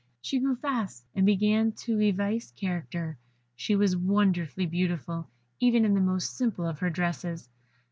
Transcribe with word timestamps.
She 0.19 0.39
grew 0.39 0.55
fast, 0.55 1.05
and 1.13 1.27
began 1.27 1.73
to 1.83 1.99
evince 2.01 2.49
character; 2.53 3.19
she 3.55 3.75
was 3.75 3.95
wonderfully 3.95 4.65
beautiful, 4.65 5.27
even 5.59 5.85
in 5.85 5.93
the 5.93 6.01
most 6.01 6.35
simple 6.35 6.65
of 6.65 6.79
her 6.79 6.89
dresses. 6.89 7.47